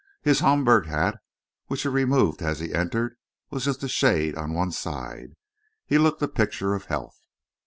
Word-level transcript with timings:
His 0.23 0.39
Homburg 0.39 0.87
hat, 0.87 1.19
which 1.67 1.83
he 1.83 1.87
removed 1.87 2.41
as 2.41 2.59
he 2.59 2.73
entered, 2.73 3.17
was 3.51 3.65
just 3.65 3.83
a 3.83 3.87
shade 3.87 4.35
on 4.35 4.51
one 4.51 4.71
side. 4.71 5.35
He 5.85 5.99
looked 5.99 6.21
the 6.21 6.27
picture 6.27 6.73
of 6.73 6.85
health. 6.85 7.21